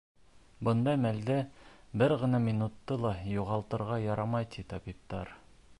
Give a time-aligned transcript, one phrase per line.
[0.67, 1.35] Бындай мәлдә
[2.03, 5.33] бер генә минутты ла юғалтырға ярамай, ти табиптар.